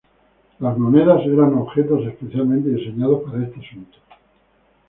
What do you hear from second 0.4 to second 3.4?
Las monedas eran objetos especialmente diseñados